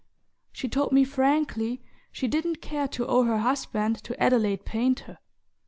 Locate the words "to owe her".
2.87-3.37